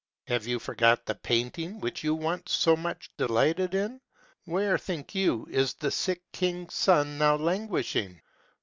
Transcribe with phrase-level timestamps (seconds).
[0.25, 4.01] Have you forgot the painting which you once so much delighted in?
[4.45, 8.19] Where, think you, is the sick king's son now languishing?"